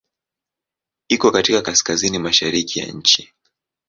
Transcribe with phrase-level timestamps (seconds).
[1.09, 3.33] Iko katika kaskazini-mashariki ya nchi.